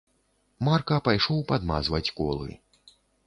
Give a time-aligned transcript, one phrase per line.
[0.67, 2.49] Марка пайшоў падмазваць колы.